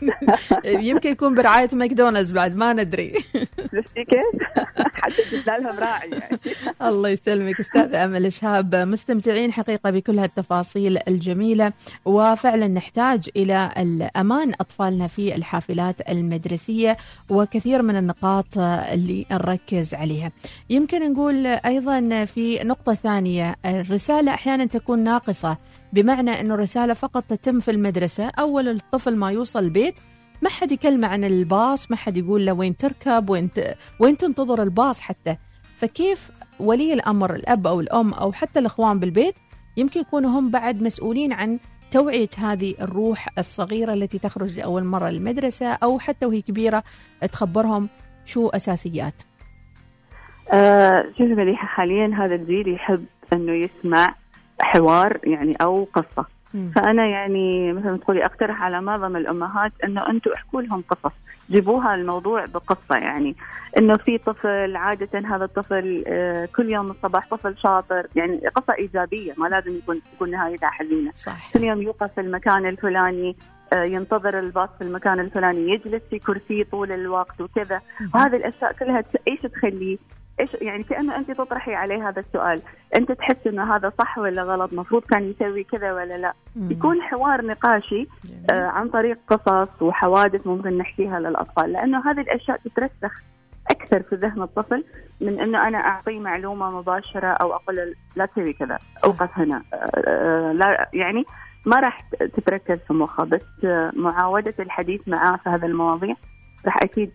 يمكن 0.90 1.10
يكون 1.10 1.34
برعاية 1.34 1.68
ماكدونالدز 1.72 2.32
بعد 2.32 2.56
ما 2.56 2.72
ندري. 2.72 3.14
شفتي 3.74 4.04
كيف؟ 4.04 4.42
حتى 4.94 5.22
جبنا 5.32 5.58
لهم 5.58 5.78
راعي 5.78 6.10
يعني. 6.10 6.38
الله 6.82 7.08
يسلمك 7.08 7.60
استاذة 7.60 8.04
أمل 8.04 8.32
شهاب. 8.32 8.74
مستمتعين 8.74 9.52
حقيقة 9.52 9.90
بكل 9.90 10.18
هالتفاصيل 10.18 10.98
الجميلة 11.08 11.72
وفعلا 12.04 12.68
نحتاج 12.68 13.30
إلى 13.36 13.70
الأمان 13.78 14.52
أطفالنا 14.60 15.06
في 15.06 15.34
الحافلات 15.34 16.10
المدرسية 16.24 16.96
وكثير 17.30 17.82
من 17.82 17.96
النقاط 17.96 18.58
اللي 18.58 19.26
نركز 19.32 19.94
عليها. 19.94 20.32
يمكن 20.70 21.12
نقول 21.12 21.46
أيضا 21.46 22.24
في 22.24 22.58
نقطة 22.64 22.94
ثانية 22.94 23.56
الرسالة 23.66 24.34
أحيانا 24.34 24.64
تكون 24.66 24.98
ناقصة 24.98 25.58
بمعنى 25.92 26.40
إنه 26.40 26.54
الرسالة 26.54 26.94
فقط 26.94 27.24
تتم 27.24 27.60
في 27.60 27.70
المدرسة 27.70 28.28
أول 28.28 28.68
الطفل 28.68 29.16
ما 29.16 29.30
يوصل 29.30 29.58
البيت 29.58 30.00
ما 30.42 30.50
حد 30.50 30.72
يكلمه 30.72 31.08
عن 31.08 31.24
الباص 31.24 31.90
ما 31.90 31.96
حد 31.96 32.16
يقول 32.16 32.46
له 32.46 32.52
وين 32.52 32.76
تركب 32.76 33.30
وين. 33.30 33.50
وين 34.00 34.16
تنتظر 34.16 34.62
الباص 34.62 35.00
حتى 35.00 35.36
فكيف 35.76 36.30
ولي 36.60 36.92
الأمر 36.92 37.34
الأب 37.34 37.66
أو 37.66 37.80
الأم 37.80 38.12
أو 38.14 38.32
حتى 38.32 38.60
الإخوان 38.60 38.98
بالبيت 38.98 39.34
يمكن 39.76 40.00
يكونوا 40.00 40.30
هم 40.30 40.50
بعد 40.50 40.82
مسؤولين 40.82 41.32
عن 41.32 41.58
توعية 41.94 42.28
هذه 42.38 42.74
الروح 42.80 43.28
الصغيرة 43.38 43.92
التي 43.92 44.18
تخرج 44.18 44.58
لأول 44.58 44.84
مرة 44.84 45.08
للمدرسة 45.08 45.72
أو 45.72 45.98
حتى 45.98 46.26
وهي 46.26 46.42
كبيرة 46.42 46.82
تخبرهم 47.32 47.88
شو 48.24 48.48
أساسيات. 48.48 49.22
آه 50.52 51.04
شوفي 51.18 51.34
مليحه 51.34 51.66
حاليا 51.66 52.14
هذا 52.16 52.34
الجيل 52.34 52.74
يحب 52.74 53.04
إنه 53.32 53.52
يسمع 53.52 54.14
حوار 54.60 55.18
يعني 55.24 55.54
أو 55.62 55.88
قصة 55.94 56.26
مم. 56.54 56.70
فأنا 56.74 57.06
يعني 57.06 57.72
مثل 57.72 57.90
ما 57.90 57.96
تقولي 57.96 58.24
أقترح 58.24 58.62
على 58.62 58.80
معظم 58.80 59.16
الأمهات 59.16 59.72
إنه 59.84 60.10
أنتم 60.10 60.32
احكوا 60.32 60.62
لهم 60.62 60.84
قصص 60.90 61.14
جيبوها 61.50 61.94
الموضوع 61.94 62.44
بقصة 62.44 62.96
يعني 62.96 63.36
إنه 63.78 63.94
في 63.94 64.18
طفل 64.18 64.76
عادة 64.76 65.18
هذا 65.28 65.44
الطفل 65.44 66.04
آه، 66.06 66.48
كل 66.56 66.70
يوم 66.70 66.90
الصباح 66.90 67.28
طفل 67.30 67.58
شاطر 67.58 68.06
يعني 68.16 68.48
قصة 68.48 68.74
إيجابية 68.78 69.34
ما 69.38 69.48
لازم 69.48 69.76
يكون 69.76 70.00
تكون 70.14 70.30
نهايتها 70.30 70.70
حزينة. 70.70 71.12
صح 71.14 71.52
كل 71.52 71.64
يوم 71.64 71.82
يوقف 71.82 72.10
في 72.14 72.20
المكان 72.20 72.66
الفلاني 72.66 73.36
آه، 73.72 73.84
ينتظر 73.84 74.38
الباص 74.38 74.68
في 74.78 74.84
المكان 74.84 75.20
الفلاني 75.20 75.70
يجلس 75.70 76.02
في 76.10 76.18
كرسي 76.18 76.64
طول 76.64 76.92
الوقت 76.92 77.40
وكذا. 77.40 77.80
وهذه 78.14 78.36
الأشياء 78.36 78.72
كلها 78.72 79.02
إيش 79.28 79.40
تخليه؟ 79.40 79.98
إيش 80.40 80.54
يعني 80.54 80.82
كأنه 80.82 81.16
أنت 81.16 81.30
تطرحي 81.30 81.74
عليه 81.74 82.08
هذا 82.08 82.20
السؤال. 82.20 82.62
أنت 82.96 83.12
تحس 83.12 83.46
إنه 83.46 83.76
هذا 83.76 83.92
صح 83.98 84.18
ولا 84.18 84.42
غلط؟ 84.42 84.72
مفروض 84.72 85.02
كان 85.02 85.30
يسوي 85.30 85.64
كذا 85.64 85.92
ولا 85.92 86.14
لا؟ 86.14 86.34
مم. 86.56 86.70
يكون 86.70 87.02
حوار 87.02 87.46
نقاشي. 87.46 88.08
آه، 88.50 88.66
عن 88.66 88.88
طريق 88.88 89.18
قصص 89.28 89.82
وحوادث 89.82 90.46
ممكن 90.46 90.78
نحكيها 90.78 91.20
للأطفال. 91.20 91.72
لأنه 91.72 92.10
هذه 92.10 92.20
الأشياء 92.20 92.56
تترسخ 92.64 93.22
أكثر 93.70 94.02
في 94.02 94.16
ذهن 94.16 94.42
الطفل 94.42 94.84
من 95.20 95.40
إنه 95.40 95.68
أنا 95.68 95.78
أعطيه 95.78 96.20
معلومة 96.20 96.78
مباشرة 96.78 97.26
أو 97.26 97.52
أقول 97.52 97.94
لا 98.16 98.26
تسوي 98.26 98.52
كذا 98.52 98.78
أوقف 99.04 99.38
هنا. 99.38 99.62
آه، 99.74 99.76
آه، 99.76 100.52
لا 100.52 100.90
يعني 100.92 101.24
ما 101.66 101.80
راح 101.80 102.00
تتركز 102.10 102.78
في 102.78 102.92
مخه 102.92 103.24
بس 103.24 103.64
آه، 103.64 103.92
معاودة 103.96 104.54
الحديث 104.58 105.00
معاه 105.06 105.36
في 105.36 105.48
هذه 105.48 105.66
المواضيع 105.66 106.14
راح 106.66 106.76
أكيد 106.82 107.12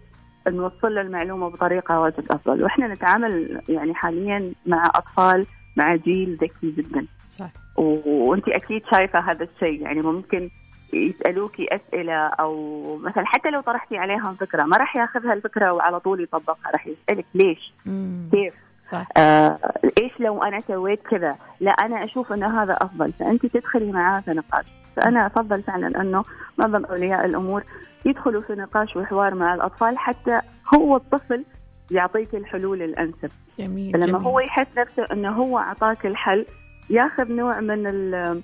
نوصل 0.55 0.95
له 0.95 1.01
المعلومة 1.01 1.49
بطريقة 1.49 1.99
واجد 1.99 2.31
أفضل. 2.31 2.63
وإحنا 2.63 2.87
نتعامل 2.87 3.61
يعني 3.69 3.93
حاليا 3.93 4.53
مع 4.65 4.83
أطفال 4.95 5.45
مع 5.75 5.95
جيل 5.95 6.37
ذكي 6.41 6.71
جدا. 6.71 7.05
صح 7.29 7.51
وأنت 7.77 8.47
أكيد 8.47 8.81
شايفة 8.91 9.19
هذا 9.19 9.43
الشيء. 9.43 9.81
يعني 9.81 10.01
ممكن 10.01 10.49
يسألوكي 10.93 11.67
أسئلة 11.71 12.17
أو 12.17 12.97
مثلا 12.97 13.25
حتى 13.25 13.49
لو 13.49 13.61
طرحتي 13.61 13.97
عليهم 13.97 14.35
فكرة 14.35 14.63
ما 14.63 14.77
راح 14.77 14.95
ياخذها 14.95 15.33
الفكرة 15.33 15.73
وعلى 15.73 15.99
طول 15.99 16.23
يطبقها 16.23 16.71
راح 16.73 16.87
يسألك 16.87 17.25
ليش؟ 17.35 17.73
مم. 17.85 18.29
كيف؟ 18.31 18.68
صح. 18.91 19.07
آه 19.17 19.59
إيش 20.01 20.11
لو 20.19 20.43
أنا 20.43 20.59
سويت 20.59 21.01
كذا؟ 21.01 21.37
لا 21.59 21.71
أنا 21.71 22.03
أشوف 22.03 22.33
انه 22.33 22.63
هذا 22.63 22.73
أفضل 22.73 23.13
فأنت 23.13 23.45
تدخلي 23.45 23.91
معاه 23.91 24.19
في 24.19 24.31
نقاش. 24.31 24.65
فأنا 24.95 25.27
أفضل 25.27 25.63
فعلا 25.63 26.01
أنه 26.01 26.23
معظم 26.57 26.85
أولياء 26.85 27.25
الأمور 27.25 27.63
يدخلوا 28.05 28.41
في 28.41 28.53
نقاش 28.53 28.95
وحوار 28.95 29.35
مع 29.35 29.53
الأطفال 29.53 29.97
حتى 29.97 30.41
هو 30.75 30.95
الطفل 30.95 31.45
يعطيك 31.91 32.35
الحلول 32.35 32.81
الأنسب. 32.81 33.29
جميل 33.59 33.93
فلما 33.93 34.05
جميل. 34.05 34.21
هو 34.21 34.39
يحس 34.39 34.77
نفسه 34.77 35.05
أنه 35.13 35.31
هو 35.31 35.59
أعطاك 35.59 36.05
الحل 36.05 36.45
ياخذ 36.89 37.31
نوع 37.31 37.59
من 37.59 37.87
ال 37.87 38.41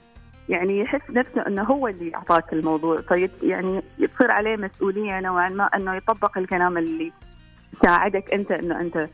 يعني 0.49 0.79
يحس 0.79 1.09
نفسه 1.09 1.47
أنه 1.47 1.63
هو 1.63 1.87
اللي 1.87 2.15
أعطاك 2.15 2.53
الموضوع. 2.53 2.97
في 3.01 3.29
يعني 3.43 3.81
تصير 3.97 4.31
عليه 4.31 4.55
مسؤولية 4.55 5.19
نوعا 5.19 5.49
ما 5.49 5.63
أنه 5.63 5.95
يطبق 5.95 6.37
الكلام 6.37 6.77
اللي 6.77 7.11
يساعدك 7.73 8.33
أنت 8.33 8.51
أنه 8.51 8.79
أنت 8.79 9.09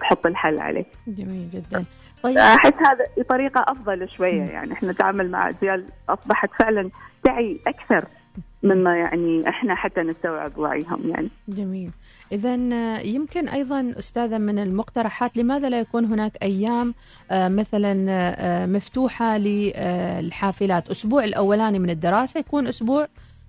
تحط 0.00 0.26
الحل 0.26 0.58
عليه. 0.58 0.84
جميل 1.06 1.50
جدا. 1.50 1.84
طيب. 2.22 2.38
أحس 2.38 2.74
هذا 2.74 3.24
طريقه 3.28 3.64
أفضل 3.68 4.08
شوية 4.10 4.42
يعني. 4.42 4.72
إحنا 4.72 4.92
نتعامل 4.92 5.30
مع 5.30 5.48
اجيال 5.48 5.84
أصبحت 6.08 6.50
فعلا 6.58 6.90
تعي 7.24 7.60
أكثر 7.66 8.04
مما 8.62 8.96
يعني 8.96 9.48
إحنا 9.48 9.74
حتى 9.74 10.00
نستوعب 10.00 10.58
وعيهم 10.58 11.10
يعني. 11.10 11.28
جميل. 11.48 11.90
إذا 12.32 12.54
يمكن 13.02 13.48
أيضا 13.48 13.94
أستاذة 13.98 14.38
من 14.38 14.58
المقترحات 14.58 15.36
لماذا 15.36 15.68
لا 15.68 15.80
يكون 15.80 16.04
هناك 16.04 16.32
أيام 16.42 16.94
آه، 17.30 17.48
مثلا 17.48 18.06
آه، 18.10 18.66
مفتوحة 18.66 19.38
للحافلات؟ 19.38 20.90
أسبوع 20.90 21.24
الأولاني 21.24 21.78
من 21.78 21.90
الدراسة 21.90 22.40
يكون 22.40 22.66
أسبوع 22.66 23.08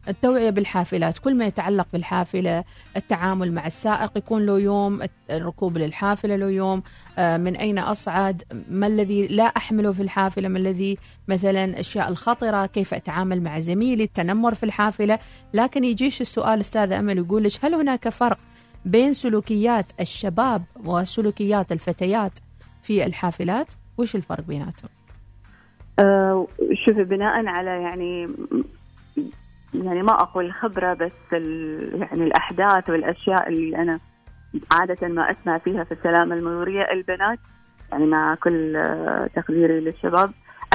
التوعية 0.10 0.50
بالحافلات 0.50 1.20
كل 1.20 1.36
ما 1.36 1.46
يتعلق 1.46 1.88
بالحافلة 1.94 2.64
التعامل 2.98 3.54
مع 3.54 3.68
السائق 3.68 4.12
يكون 4.18 4.46
له 4.46 4.60
يوم 4.60 5.00
الركوب 5.30 5.78
للحافلة 5.78 6.36
له 6.36 6.50
يوم 6.50 6.84
آه، 7.18 7.38
من 7.38 7.56
أين 7.56 7.80
أصعد 7.80 8.44
ما 8.70 8.88
الذي 8.88 9.28
لا 9.28 9.44
أحمله 9.44 9.92
في 9.92 10.02
الحافلة 10.02 10.48
ما 10.48 10.60
الذي 10.60 10.98
مثلا 11.28 11.66
الأشياء 11.66 12.10
الخطرة 12.10 12.66
كيف 12.66 12.94
أتعامل 12.94 13.44
مع 13.44 13.60
زميلي 13.60 14.04
التنمر 14.04 14.54
في 14.54 14.64
الحافلة. 14.64 15.20
لكن 15.54 15.84
يجيش 15.84 16.22
السؤال 16.22 16.60
أستاذ 16.60 16.92
أمل 16.92 17.18
يقول 17.18 17.44
لك 17.44 17.52
هل 17.62 17.74
هناك 17.74 18.10
فرق 18.10 18.38
بين 18.86 19.14
سلوكيات 19.14 19.92
الشباب 20.00 20.64
وسلوكيات 20.86 21.72
الفتيات 21.72 22.32
في 22.82 23.06
الحافلات؟ 23.06 23.68
وش 23.98 24.16
الفرق 24.16 24.44
بيناتهم؟ 24.44 24.90
آه، 26.00 26.48
شوفي 26.86 27.04
بناء 27.04 27.46
على 27.46 27.70
يعني 27.70 28.26
يعني 29.84 30.02
ما 30.02 30.12
أقول 30.12 30.54
خبرة 30.54 30.94
بس 30.94 31.18
يعني 31.32 32.24
الأحداث 32.24 32.90
والأشياء 32.90 33.50
اللي 33.50 33.78
أنا 33.78 34.00
عادة 34.72 35.08
ما 35.08 35.32
أسمع 35.32 35.58
فيها 35.58 35.84
في 35.84 35.92
السلامه 35.92 36.36
المروريه 36.36 36.92
البنات 36.92 37.40
يعني 37.92 38.06
مع 38.06 38.36
كل 38.36 38.76
آه، 38.76 39.30
تقديري 39.36 39.80
للشباب 39.80 40.30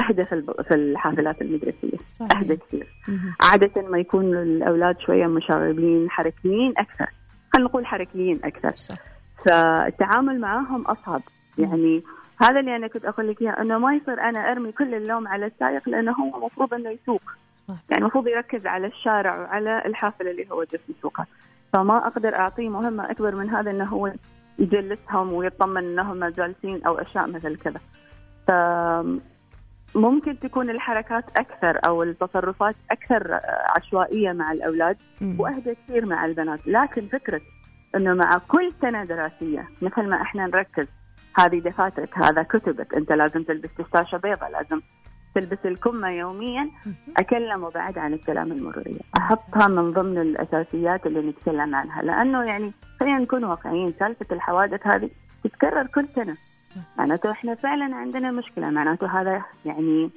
أهدى 0.09 0.25
في 0.67 0.71
الحافلات 0.71 1.41
المدرسية. 1.41 1.97
صحيح. 2.19 2.37
أهدى 2.37 2.55
كثير. 2.55 2.87
عادة 3.41 3.89
ما 3.89 3.97
يكون 3.97 4.37
الأولاد 4.37 4.99
شوية 4.99 5.27
مشاغبين 5.27 6.09
حركيين 6.09 6.73
أكثر. 6.77 7.05
خلينا 7.53 7.69
نقول 7.69 7.85
حركيين 7.85 8.39
أكثر. 8.43 8.71
صح. 8.71 8.95
فالتعامل 9.45 10.39
معاهم 10.39 10.81
أصعب. 10.81 11.21
يعني 11.57 12.03
هذا 12.41 12.59
اللي 12.59 12.75
أنا 12.75 12.87
كنت 12.87 13.05
أقول 13.05 13.27
لك 13.27 13.41
إياه 13.41 13.61
إنه 13.61 13.77
ما 13.77 13.95
يصير 13.95 14.21
أنا 14.21 14.51
أرمي 14.51 14.71
كل 14.71 14.95
اللوم 14.95 15.27
على 15.27 15.45
السائق 15.45 15.89
لأنه 15.89 16.11
هو 16.11 16.37
المفروض 16.37 16.73
إنه 16.73 16.89
يسوق. 16.89 17.21
يعني 17.89 18.01
المفروض 18.01 18.27
يركز 18.27 18.67
على 18.67 18.87
الشارع 18.87 19.41
وعلى 19.41 19.85
الحافلة 19.85 20.31
اللي 20.31 20.47
هو 20.51 20.63
جالس 20.63 20.89
يسوقها. 20.89 21.27
فما 21.73 22.07
أقدر 22.07 22.35
أعطيه 22.35 22.69
مهمة 22.69 23.11
أكبر 23.11 23.35
من 23.35 23.49
هذا 23.49 23.71
إنه 23.71 23.85
هو 23.85 24.13
يجلسهم 24.59 25.33
ويطمن 25.33 25.77
إنهم 25.77 26.25
جالسين 26.25 26.85
أو 26.85 26.97
أشياء 26.97 27.27
مثل 27.27 27.57
كذا. 27.57 27.79
ف 28.47 28.51
ممكن 29.95 30.39
تكون 30.39 30.69
الحركات 30.69 31.37
أكثر 31.37 31.79
أو 31.85 32.03
التصرفات 32.03 32.75
أكثر 32.91 33.39
عشوائية 33.77 34.31
مع 34.31 34.51
الأولاد 34.51 34.97
وأهدى 35.37 35.75
كثير 35.75 36.05
مع 36.05 36.25
البنات. 36.25 36.67
لكن 36.67 37.07
فكرة 37.07 37.41
إنه 37.95 38.13
مع 38.13 38.37
كل 38.37 38.71
سنة 38.81 39.03
دراسية 39.03 39.67
مثل 39.81 40.09
ما 40.09 40.21
إحنا 40.21 40.45
نركز 40.45 40.87
هذه 41.35 41.59
دفاترك 41.59 42.17
هذا 42.17 42.43
كتبك 42.43 42.93
أنت 42.93 43.11
لازم 43.11 43.43
تلبس 43.43 43.75
تشاشه 43.75 44.17
بيضاء 44.17 44.51
لازم 44.51 44.81
تلبس 45.35 45.65
الكمه 45.65 46.09
يوميا 46.09 46.69
اكلمه 47.17 47.69
بعد 47.69 47.97
عن 47.97 48.13
الكلام 48.13 48.51
المرورية. 48.51 48.99
أحطها 49.17 49.67
من 49.67 49.93
ضمن 49.93 50.17
الأساسيات 50.17 51.05
اللي 51.05 51.29
نتكلم 51.29 51.75
عنها 51.75 52.01
لأنه 52.01 52.43
يعني 52.43 52.71
خلينا 52.99 53.17
نكون 53.17 53.43
واقعيين 53.43 53.89
سالفة 53.89 54.25
الحوادث 54.31 54.87
هذه 54.87 55.09
تتكرر 55.43 55.87
كل 55.87 56.07
سنة. 56.15 56.37
معناته 56.97 57.31
إحنا 57.31 57.55
فعلا 57.55 57.95
عندنا 57.95 58.31
مشكلة 58.31 58.69
معناته 58.69 59.21
هذا 59.21 59.41
يعني 59.65 60.09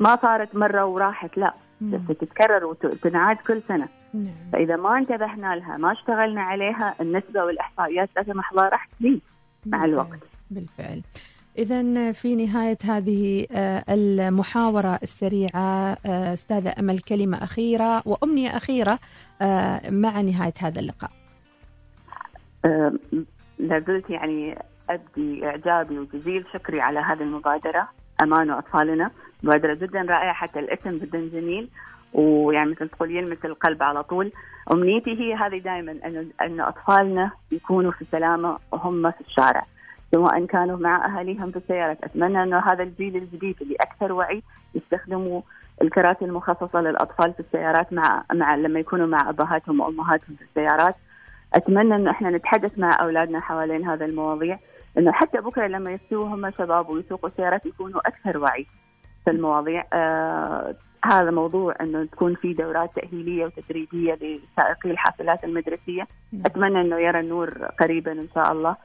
ما 0.00 0.16
صارت 0.16 0.54
مرة 0.54 0.84
وراحت 0.84 1.38
لا. 1.38 1.54
بس 1.80 2.16
تتكرر 2.20 2.64
وتنعاد 2.64 3.36
كل 3.36 3.62
سنة. 3.68 3.88
نعم. 4.14 4.34
فإذا 4.52 4.76
ما 4.76 4.98
انتبهنا 4.98 5.56
لها 5.56 5.76
ما 5.76 5.92
اشتغلنا 5.92 6.42
عليها 6.42 6.94
النسبة 7.00 7.44
والإحصائيات 7.44 8.10
لا 8.16 8.22
سمح 8.22 8.52
الله 8.52 8.68
راح 8.68 8.88
تزيد 8.98 9.20
مع 9.66 9.84
الوقت. 9.84 10.18
بالفعل. 10.50 11.02
إذا 11.58 12.12
في 12.12 12.34
نهاية 12.34 12.78
هذه 12.84 13.46
آه، 13.52 13.84
المحاورة 13.88 14.98
السريعة 15.02 15.96
آه، 16.06 16.32
أستاذة 16.32 16.74
أمل 16.80 16.98
كلمة 16.98 17.44
أخيرة 17.44 18.02
وأمنية 18.06 18.56
أخيرة 18.56 18.98
آه، 19.42 19.90
مع 19.90 20.20
نهاية 20.20 20.52
هذا 20.62 20.80
اللقاء. 20.80 21.10
لازلت 23.58 24.10
يعني 24.10 24.58
أبدي 24.90 25.46
إعجابي 25.46 25.98
وجزيل 25.98 26.44
شكري 26.54 26.80
على 26.80 27.00
هذه 27.00 27.22
المبادرة. 27.22 27.88
أمان 28.22 28.50
أطفالنا 28.50 29.10
مبادرة 29.42 29.74
جدا 29.74 30.00
رائعة 30.00 30.32
حتى 30.32 30.58
الاسم 30.58 30.98
جدا 30.98 31.28
جميل. 31.28 31.68
ويعني 32.12 32.70
مثل 32.70 32.88
تقول 32.88 33.16
يلمس 33.16 33.44
القلب 33.44 33.82
على 33.82 34.02
طول. 34.02 34.32
أمنيتي 34.72 35.10
هي 35.10 35.34
هذه 35.34 35.58
دائما 35.58 35.92
أن 36.40 36.60
أطفالنا 36.60 37.30
يكونوا 37.52 37.92
في 37.92 38.04
سلامة 38.12 38.58
وهم 38.72 39.10
في 39.10 39.20
الشارع. 39.20 39.62
سواء 40.16 40.46
كانوا 40.46 40.76
مع 40.76 41.06
اهاليهم 41.06 41.50
في 41.50 41.56
السيارات، 41.56 42.04
اتمنى 42.04 42.42
انه 42.42 42.58
هذا 42.58 42.82
الجيل 42.82 43.16
الجديد 43.16 43.56
اللي 43.62 43.76
أكثر 43.80 44.12
وعي 44.12 44.42
يستخدموا 44.74 45.42
الكراسي 45.82 46.24
المخصصة 46.24 46.80
للاطفال 46.80 47.32
في 47.32 47.40
السيارات 47.40 47.92
مع 47.92 48.24
مع 48.32 48.54
لما 48.54 48.80
يكونوا 48.80 49.06
مع 49.06 49.30
ابهاتهم 49.30 49.80
وامهاتهم 49.80 50.36
في 50.36 50.42
السيارات. 50.42 50.94
اتمنى 51.54 51.94
انه 51.96 52.10
إحنا 52.10 52.30
نتحدث 52.30 52.78
مع 52.78 52.90
اولادنا 53.00 53.40
حوالين 53.40 53.84
هذا 53.88 54.04
المواضيع، 54.04 54.58
انه 54.98 55.12
حتى 55.12 55.40
بكرة 55.40 55.66
لما 55.66 55.90
يستووا 55.90 56.26
هم 56.26 56.50
شباب 56.50 56.88
ويسوقوا 56.88 57.28
سيارات 57.28 57.66
يكونوا 57.66 58.00
أكثر 58.08 58.38
وعي 58.38 58.66
في 59.24 59.30
المواضيع. 59.30 59.84
آه 59.92 60.74
هذا 61.04 61.30
موضوع 61.30 61.74
إنه 61.80 62.04
تكون 62.04 62.34
في 62.34 62.52
دورات 62.52 62.90
تأهيلية 62.96 63.44
وتدريبيه 63.44 64.14
لسائقي 64.14 64.90
الحافلات 64.90 65.44
المدرسية، 65.44 66.06
نعم. 66.32 66.42
أتمنى 66.46 66.80
إنه 66.80 66.98
يرى 66.98 67.20
النور 67.20 67.50
قريبا 67.80 68.12
إن 68.12 68.28
شاء 68.34 68.52
الله. 68.52 68.76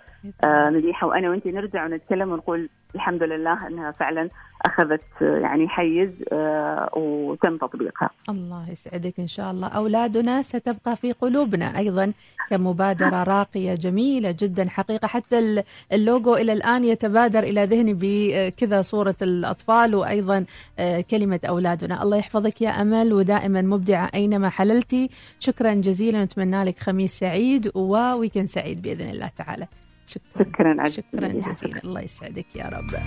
آه 0.43 0.69
مديحة 0.69 1.07
وأنا 1.07 1.29
وانت 1.29 1.47
نرجع 1.47 1.85
ونتكلم 1.85 2.31
ونقول 2.31 2.69
الحمد 2.95 3.23
لله 3.23 3.67
إنها 3.67 3.91
فعلا 3.91 4.29
أخذت 4.65 5.01
يعني 5.21 5.67
حيز 5.67 6.23
آه 6.33 6.89
وتم 6.93 7.57
تطبيقها. 7.57 8.09
الله 8.29 8.69
يسعدك 8.69 9.19
إن 9.19 9.27
شاء 9.27 9.51
الله، 9.51 9.67
أولادنا 9.67 10.41
ستبقى 10.41 10.95
في 10.95 11.11
قلوبنا 11.11 11.77
أيضا 11.77 12.13
كمبادرة 12.49 13.23
راقية 13.23 13.73
جميلة 13.73 14.35
جدا 14.39 14.69
حقيقة 14.69 15.07
حتى 15.07 15.63
اللوجو 15.93 16.35
إلى 16.35 16.53
الآن 16.53 16.83
يتبادر 16.83 17.39
إلى 17.39 17.63
ذهني 17.65 17.93
بكذا 17.93 18.81
صورة 18.81 19.15
الأطفال 19.21 19.95
وأيضا 19.95 20.45
آه 20.79 21.01
كلمة 21.01 21.39
أولادنا، 21.49 22.03
الله 22.03 22.10
يحفظك 22.17 22.61
يا 22.61 22.81
أمل 22.81 23.13
ودائما 23.13 23.61
مبدعة 23.61 24.09
أينما 24.15 24.49
حللتي، 24.49 25.09
شكرا 25.39 25.73
جزيلا 25.73 26.23
نتمنى 26.23 26.63
لك 26.63 26.79
خميس 26.79 27.19
سعيد 27.19 27.71
و 27.75 27.84
weekend 27.85 28.49
سعيد 28.49 28.81
بإذن 28.81 29.09
الله 29.09 29.31
تعالى. 29.37 29.67
شكرا. 30.05 30.43
شكرا, 30.43 30.89
شكرا 30.89 31.27
جزيلا. 31.27 31.83
الله 31.83 32.01
يسعدك 32.01 32.55
يا 32.55 32.65
رب. 32.65 33.01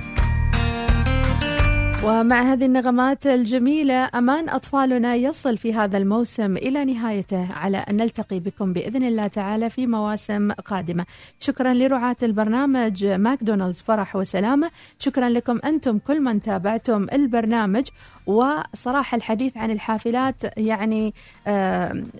ومع 2.04 2.42
هذه 2.42 2.66
النغمات 2.66 3.26
الجميلة 3.26 4.10
أمان 4.14 4.48
أطفالنا 4.48 5.14
يصل 5.14 5.58
في 5.58 5.74
هذا 5.74 5.98
الموسم 5.98 6.56
إلى 6.56 6.84
نهايته 6.84 7.52
على 7.52 7.76
أن 7.76 7.96
نلتقي 7.96 8.40
بكم 8.40 8.72
بإذن 8.72 9.02
الله 9.02 9.26
تعالى 9.26 9.70
في 9.70 9.86
مواسم 9.86 10.52
قادمة. 10.52 11.06
شكرا 11.40 11.74
لرعاة 11.74 12.16
البرنامج 12.22 13.06
ماكدونالدز 13.06 13.82
فرح 13.82 14.16
وسلامة. 14.16 14.70
شكرا 14.98 15.28
لكم 15.28 15.60
أنتم 15.64 15.98
كل 15.98 16.20
من 16.20 16.42
تابعتم 16.42 17.06
البرنامج. 17.12 17.84
وصراحة 18.26 19.16
الحديث 19.16 19.56
عن 19.56 19.70
الحافلات 19.70 20.58
يعني 20.58 21.14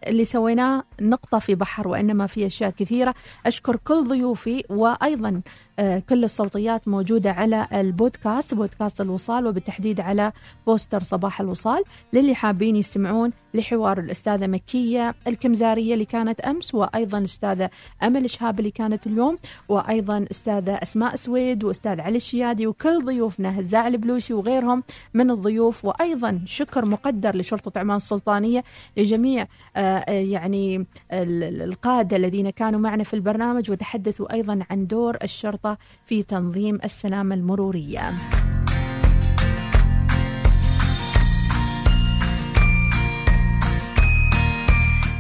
اللي 0.07 0.25
سويناه 0.25 0.85
نقطة 1.01 1.39
في 1.39 1.55
بحر 1.55 1.89
وإنما 1.89 2.27
في 2.27 2.47
أشياء 2.47 2.71
كثيرة. 2.71 3.15
أشكر 3.47 3.77
كل 3.77 4.05
ضيوفي 4.05 4.65
وأيضا 4.71 5.41
آه 5.79 5.99
كل 5.99 6.25
الصوتيات 6.25 6.89
موجودة 6.89 7.31
على 7.33 7.67
البودكاست 7.73 8.55
بودكاست 8.55 9.01
الوصال 9.01 9.47
وبالتحديد 9.47 10.01
على 10.01 10.33
بوستر 10.67 11.03
صباح 11.03 11.41
الوصال 11.41 11.83
للي 12.13 12.35
حابين 12.35 12.77
يستمعون 12.77 13.33
لحوار 13.55 13.99
الأستاذة 13.99 14.47
مكية 14.47 15.15
الكمزارية 15.27 15.95
اللي 15.95 16.05
كانت 16.05 16.41
أمس 16.41 16.75
وأيضا 16.75 17.19
الأستاذة 17.19 17.71
أمل 18.03 18.31
شهاب 18.31 18.59
اللي 18.59 18.71
كانت 18.71 19.07
اليوم 19.07 19.39
وأيضا 19.69 20.25
أستاذة 20.31 20.73
أسماء 20.73 21.17
سويد 21.17 21.65
وأستاذ 21.65 22.01
علي 22.01 22.17
الشيادي 22.17 22.67
وكل 22.67 23.05
ضيوفنا 23.05 23.61
هزاع 23.61 23.89
البلوشي 23.89 24.35
وغيرهم 24.35 24.83
من 25.15 25.31
الضيوف. 25.31 25.85
وأيضا 25.85 26.41
شكر 26.47 26.85
مقدر 26.85 27.37
لشرطة 27.37 27.79
عمان 27.79 27.97
السلطانية 27.97 28.65
لجميع 28.97 29.47
آه 29.77 30.11
يعني 30.11 30.87
القادة 31.13 32.17
الذين 32.17 32.51
كانوا 32.51 32.81
معنا 32.81 33.05
في 33.05 33.15
البرنامج 33.15 33.71
وتحدثوا 33.71 34.33
أيضا 34.33 34.59
عن 34.71 34.87
دور 34.87 35.17
الشرطة 35.23 35.79
في 36.07 36.23
تنظيم 36.23 36.79
السلامة 36.85 37.35
المرورية. 37.35 38.13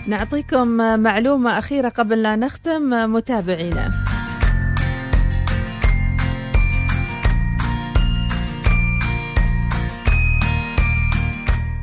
نعطيكم 0.07 0.69
معلومة 1.03 1.59
أخيرة 1.59 1.89
قبل 1.89 2.23
لا 2.23 2.37
نختم 2.37 3.13
متابعينا. 3.13 3.91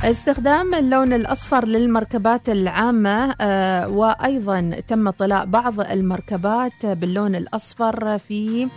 استخدام 0.03 0.73
اللون 0.73 1.13
الأصفر 1.13 1.65
للمركبات 1.67 2.49
العامة 2.49 3.35
آه، 3.41 3.87
وأيضا 3.89 4.71
تم 4.87 5.09
طلاء 5.09 5.45
بعض 5.45 5.79
المركبات 5.79 6.85
باللون 6.85 7.35
الأصفر 7.35 8.17
في 8.17 8.67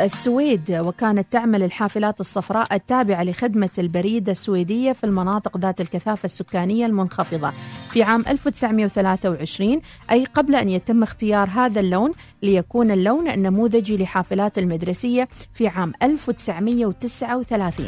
السويد 0.00 0.72
وكانت 0.72 1.32
تعمل 1.32 1.62
الحافلات 1.62 2.20
الصفراء 2.20 2.74
التابعة 2.74 3.24
لخدمة 3.24 3.70
البريد 3.78 4.28
السويدية 4.28 4.92
في 4.92 5.04
المناطق 5.04 5.58
ذات 5.58 5.80
الكثافة 5.80 6.24
السكانية 6.24 6.86
المنخفضة 6.86 7.52
في 7.90 8.02
عام 8.02 8.24
1923 8.28 9.80
أي 10.10 10.24
قبل 10.24 10.54
أن 10.54 10.68
يتم 10.68 11.02
اختيار 11.02 11.48
هذا 11.48 11.80
اللون 11.80 12.12
ليكون 12.42 12.90
اللون 12.90 13.28
النموذجي 13.28 13.96
لحافلات 13.96 14.58
المدرسية 14.58 15.28
في 15.54 15.68
عام 15.68 15.92
1939 16.02 17.86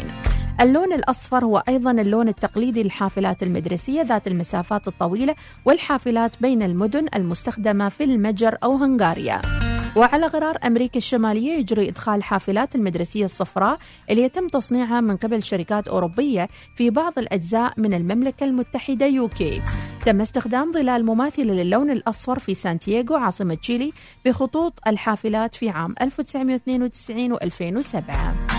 اللون 0.61 0.93
الأصفر 0.93 1.45
هو 1.45 1.63
أيضا 1.69 1.91
اللون 1.91 2.29
التقليدي 2.29 2.83
للحافلات 2.83 3.43
المدرسية 3.43 4.03
ذات 4.03 4.27
المسافات 4.29 4.89
الطويلة 4.89 5.35
والحافلات 5.65 6.33
بين 6.41 6.63
المدن 6.63 7.07
المستخدمة 7.15 7.89
في 7.89 8.05
المجر 8.05 8.59
أو 8.65 8.77
هنغاريا. 8.77 9.43
وعلى 9.97 10.27
غرار 10.27 10.59
أمريكا 10.65 10.97
الشمالية 10.97 11.53
يجري 11.53 11.89
إدخال 11.89 12.23
حافلات 12.23 12.75
المدرسية 12.75 13.25
الصفراء 13.25 13.79
اللي 14.11 14.23
يتم 14.23 14.49
تصنيعها 14.49 15.01
من 15.01 15.17
قبل 15.17 15.43
شركات 15.43 15.89
أوروبية 15.89 16.49
في 16.77 16.91
بعض 16.91 17.19
الأجزاء 17.19 17.73
من 17.77 17.95
المملكة 17.95 18.45
المتحدة 18.45 19.07
يوكي. 19.07 19.63
تم 20.07 20.21
استخدام 20.21 20.73
ظلال 20.73 21.07
مماثلة 21.07 21.55
للون 21.55 21.91
الأصفر 21.91 22.39
في 22.39 22.55
سانتياغو 22.55 23.17
عاصمة 23.17 23.55
تشيلي 23.55 23.93
بخطوط 24.25 24.81
الحافلات 24.87 25.55
في 25.55 25.69
عام 25.69 25.95
1992 26.01 27.37
و2007 27.37 28.58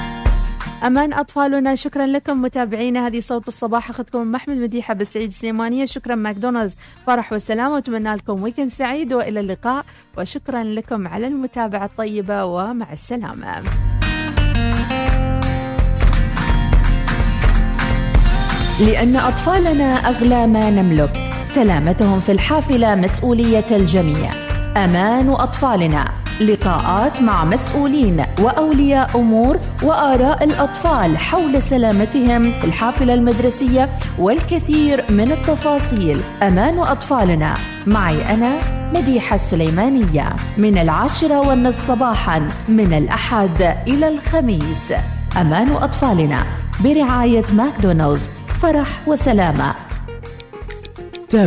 أمان 0.83 1.13
أطفالنا. 1.13 1.75
شكرا 1.75 2.05
لكم 2.05 2.41
متابعينا. 2.41 3.07
هذه 3.07 3.19
صوت 3.19 3.47
الصباح. 3.47 3.89
أخذكم 3.89 4.31
محمد 4.31 4.57
مديحة 4.57 4.93
بالسعيد 4.93 5.31
سليمانية. 5.31 5.85
شكرا 5.85 6.15
ماكدونالدز. 6.15 6.75
فرح 7.07 7.33
والسلامة. 7.33 7.73
وأتمنى 7.73 8.15
لكم 8.15 8.43
ويكند 8.43 8.69
سعيد 8.69 9.13
وإلى 9.13 9.39
اللقاء. 9.39 9.85
وشكرا 10.17 10.63
لكم 10.63 11.07
على 11.07 11.27
المتابعة 11.27 11.85
الطيبة. 11.85 12.45
ومع 12.45 12.93
السلامة. 12.93 13.63
لأن 18.79 19.15
أطفالنا 19.15 19.89
أغلى 19.89 20.47
ما 20.47 20.69
نملك 20.69 21.29
سلامتهم 21.55 22.19
في 22.19 22.31
الحافلة 22.31 22.95
مسؤولية 22.95 23.65
الجميع. 23.71 24.31
أمان 24.77 25.29
أطفالنا. 25.29 26.18
لقاءات 26.41 27.21
مع 27.21 27.45
مسؤولين 27.45 28.25
وأولياء 28.39 29.19
أمور 29.19 29.59
وآراء 29.83 30.43
الأطفال 30.43 31.17
حول 31.17 31.61
سلامتهم 31.61 32.51
في 32.51 32.65
الحافلة 32.65 33.13
المدرسية 33.13 33.89
والكثير 34.19 35.05
من 35.09 35.31
التفاصيل. 35.31 36.17
أمان 36.43 36.79
أطفالنا. 36.79 37.53
معي 37.87 38.33
أنا 38.33 38.59
مديحة 38.93 39.35
السليمانية. 39.35 40.35
من 40.57 40.77
العاشرة 40.77 41.47
والنصف 41.47 41.87
صباحا 41.87 42.47
من 42.67 42.93
الأحد 42.93 43.61
إلى 43.87 44.07
الخميس. 44.07 44.93
أمان 45.41 45.71
أطفالنا. 45.71 46.43
برعاية 46.83 47.45
ماكدونالدز. 47.53 48.29
فرح 48.61 48.87
وسلامة. 49.07 49.88